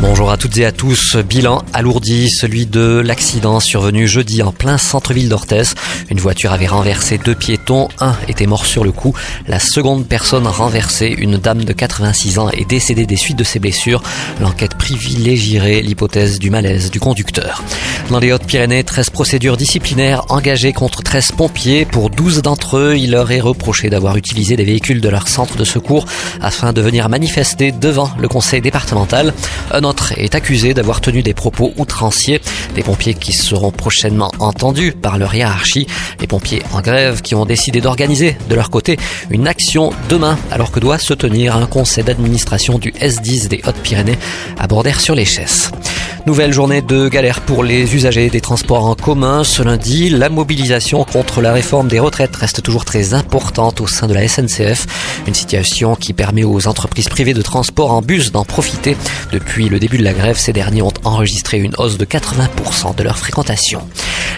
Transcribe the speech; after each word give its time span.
Bonjour 0.00 0.30
à 0.30 0.36
toutes 0.36 0.58
et 0.58 0.66
à 0.66 0.72
tous. 0.72 1.16
Bilan 1.16 1.62
alourdi, 1.72 2.28
celui 2.28 2.66
de 2.66 3.00
l'accident 3.04 3.60
survenu 3.60 4.08
jeudi 4.08 4.42
en 4.42 4.50
plein 4.50 4.76
centre-ville 4.76 5.28
d'Orthez. 5.28 5.62
Une 6.10 6.18
voiture 6.18 6.52
avait 6.52 6.66
renversé 6.66 7.16
deux 7.16 7.34
piétons, 7.34 7.88
un 8.00 8.14
était 8.28 8.46
mort 8.46 8.66
sur 8.66 8.84
le 8.84 8.92
coup. 8.92 9.14
La 9.46 9.60
seconde 9.60 10.06
personne 10.06 10.46
renversée, 10.46 11.14
une 11.16 11.38
dame 11.38 11.64
de 11.64 11.72
86 11.72 12.38
ans, 12.38 12.50
est 12.50 12.68
décédée 12.68 13.06
des 13.06 13.16
suites 13.16 13.38
de 13.38 13.44
ses 13.44 13.60
blessures. 13.60 14.02
L'enquête 14.40 14.74
privilégierait 14.74 15.80
l'hypothèse 15.80 16.38
du 16.38 16.50
malaise 16.50 16.90
du 16.90 16.98
conducteur. 16.98 17.62
Dans 18.10 18.18
les 18.18 18.32
Hautes-Pyrénées, 18.32 18.84
13 18.84 19.10
procédures 19.10 19.56
disciplinaires 19.56 20.24
engagées 20.28 20.72
contre 20.72 21.02
13 21.02 21.32
pompiers. 21.32 21.86
Pour 21.86 22.10
12 22.10 22.42
d'entre 22.42 22.76
eux, 22.76 22.96
il 22.96 23.12
leur 23.12 23.30
est 23.30 23.40
reproché 23.40 23.88
d'avoir 23.90 24.16
utilisé 24.16 24.56
des 24.56 24.64
véhicules 24.64 25.00
de 25.00 25.08
leur 25.08 25.28
centre 25.28 25.56
de 25.56 25.64
secours 25.64 26.04
afin 26.40 26.72
de 26.72 26.82
venir 26.82 27.08
manifester 27.08 27.72
devant 27.72 28.10
le 28.18 28.28
conseil 28.28 28.60
départemental. 28.60 29.32
Autre 29.84 30.12
est 30.16 30.34
accusé 30.34 30.74
d'avoir 30.74 31.00
tenu 31.00 31.22
des 31.22 31.34
propos 31.34 31.72
outranciers. 31.76 32.40
Des 32.74 32.82
pompiers 32.82 33.14
qui 33.14 33.32
seront 33.32 33.70
prochainement 33.70 34.32
entendus 34.38 34.92
par 34.92 35.18
leur 35.18 35.34
hiérarchie. 35.34 35.86
Les 36.20 36.26
pompiers 36.26 36.62
en 36.72 36.80
grève 36.80 37.22
qui 37.22 37.34
ont 37.34 37.44
décidé 37.44 37.80
d'organiser 37.80 38.36
de 38.48 38.54
leur 38.54 38.70
côté 38.70 38.98
une 39.30 39.46
action 39.46 39.92
demain 40.08 40.38
alors 40.50 40.70
que 40.70 40.80
doit 40.80 40.98
se 40.98 41.14
tenir 41.14 41.56
un 41.56 41.66
conseil 41.66 42.04
d'administration 42.04 42.78
du 42.78 42.90
S10 42.92 43.48
des 43.48 43.60
Hautes-Pyrénées 43.66 44.18
à 44.58 44.66
Bordère-sur-les-Chesses. 44.66 45.70
Nouvelle 46.26 46.54
journée 46.54 46.80
de 46.80 47.08
galère 47.08 47.42
pour 47.42 47.62
les 47.62 47.94
usagers 47.94 48.30
des 48.30 48.40
transports 48.40 48.86
en 48.86 48.94
commun. 48.94 49.44
Ce 49.44 49.62
lundi, 49.62 50.08
la 50.08 50.30
mobilisation 50.30 51.04
contre 51.04 51.42
la 51.42 51.52
réforme 51.52 51.86
des 51.86 51.98
retraites 51.98 52.34
reste 52.34 52.62
toujours 52.62 52.86
très 52.86 53.12
importante 53.12 53.82
au 53.82 53.86
sein 53.86 54.06
de 54.06 54.14
la 54.14 54.26
SNCF. 54.26 54.86
Une 55.26 55.34
situation 55.34 55.96
qui 55.96 56.14
permet 56.14 56.42
aux 56.42 56.66
entreprises 56.66 57.10
privées 57.10 57.34
de 57.34 57.42
transport 57.42 57.92
en 57.92 58.00
bus 58.00 58.32
d'en 58.32 58.46
profiter. 58.46 58.96
Depuis 59.32 59.68
le 59.68 59.78
début 59.78 59.98
de 59.98 60.02
la 60.02 60.14
grève, 60.14 60.38
ces 60.38 60.54
derniers 60.54 60.80
ont 60.80 60.94
enregistré 61.04 61.58
une 61.58 61.74
hausse 61.76 61.98
de 61.98 62.06
80% 62.06 62.96
de 62.96 63.02
leur 63.02 63.18
fréquentation. 63.18 63.82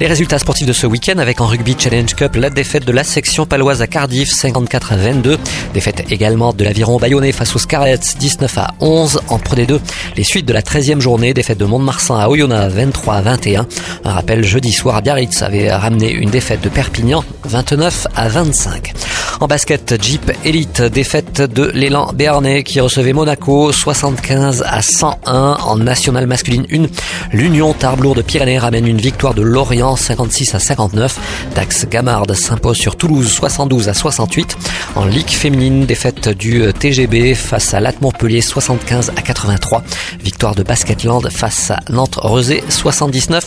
Les 0.00 0.06
résultats 0.06 0.38
sportifs 0.38 0.66
de 0.66 0.72
ce 0.72 0.86
week-end 0.86 1.18
avec 1.18 1.42
en 1.42 1.46
rugby 1.46 1.76
Challenge 1.78 2.14
Cup 2.14 2.34
la 2.36 2.48
défaite 2.48 2.86
de 2.86 2.92
la 2.92 3.04
section 3.04 3.44
paloise 3.44 3.82
à 3.82 3.86
Cardiff 3.86 4.30
54 4.30 4.94
à 4.94 4.96
22. 4.96 5.36
Défaite 5.74 6.10
également 6.10 6.54
de 6.54 6.64
l'aviron 6.64 6.96
bayonnais 6.96 7.32
face 7.32 7.54
aux 7.54 7.58
Scarlets 7.58 7.98
19 8.18 8.56
à 8.56 8.68
11 8.80 9.20
en 9.28 9.38
Pro 9.38 9.56
D2. 9.56 9.78
Les 10.16 10.24
suites 10.24 10.46
de 10.46 10.54
la 10.54 10.62
13e 10.62 11.00
journée, 11.00 11.34
défaite 11.34 11.58
de 11.58 11.66
Mont-de-Marsan 11.66 12.16
à 12.16 12.30
Oyonnax 12.30 12.72
23 12.72 13.14
à 13.14 13.20
21. 13.20 13.66
Un 14.04 14.10
rappel 14.10 14.42
jeudi 14.42 14.72
soir, 14.72 15.02
Biarritz 15.02 15.42
avait 15.42 15.70
ramené 15.70 16.10
une 16.10 16.30
défaite 16.30 16.62
de 16.62 16.70
Perpignan 16.70 17.22
29 17.44 18.06
à 18.16 18.28
25. 18.30 18.94
En 19.40 19.46
basket, 19.46 19.94
Jeep 20.02 20.30
Elite, 20.44 20.82
défaite 20.82 21.40
de 21.40 21.70
l'élan 21.72 22.12
béarnais 22.12 22.62
qui 22.62 22.78
recevait 22.78 23.14
Monaco 23.14 23.72
75 23.72 24.62
à 24.66 24.82
101 24.82 25.56
en 25.64 25.78
nationale 25.78 26.26
masculine 26.26 26.66
1. 26.70 26.86
L'Union 27.32 27.72
Tarbes 27.72 28.14
de 28.14 28.20
Pyrénées 28.20 28.58
ramène 28.58 28.86
une 28.86 29.00
victoire 29.00 29.32
de 29.32 29.40
Lorient 29.40 29.96
56 29.96 30.54
à 30.54 30.58
59. 30.58 31.18
Dax 31.54 31.86
Gamard 31.88 32.26
s'impose 32.34 32.76
sur 32.76 32.96
Toulouse 32.96 33.32
72 33.32 33.88
à 33.88 33.94
68. 33.94 34.58
En 34.94 35.06
Ligue 35.06 35.30
féminine, 35.30 35.86
défaite 35.86 36.28
du 36.28 36.70
TGB 36.78 37.34
face 37.34 37.72
à 37.72 37.80
Latte 37.80 38.02
Montpellier 38.02 38.42
75 38.42 39.12
à 39.16 39.22
83. 39.22 39.82
Victoire 40.22 40.54
de 40.54 40.62
Basketland 40.62 41.30
face 41.30 41.70
à 41.70 41.80
Nantes 41.88 42.18
Rezé 42.20 42.62
79 42.68 43.46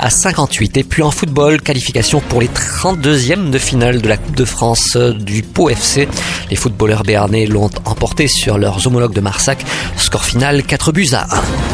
à 0.00 0.10
58. 0.10 0.76
Et 0.78 0.84
puis 0.84 1.02
en 1.02 1.10
football, 1.10 1.60
qualification 1.60 2.20
pour 2.20 2.40
les 2.40 2.48
32e 2.48 3.50
de 3.50 3.58
finale 3.58 4.00
de 4.00 4.08
la 4.08 4.16
Coupe 4.16 4.36
de 4.36 4.44
France 4.44 4.96
du 4.96 5.42
Pau 5.42 5.68
FC. 5.68 6.08
Les 6.50 6.56
footballeurs 6.56 7.02
béarnais 7.02 7.46
l'ont 7.46 7.70
emporté 7.84 8.26
sur 8.26 8.58
leurs 8.58 8.86
homologues 8.86 9.14
de 9.14 9.20
Marsac. 9.20 9.64
Score 9.96 10.24
final 10.24 10.62
4 10.62 10.92
buts 10.92 11.08
à 11.12 11.26
1. 11.34 11.69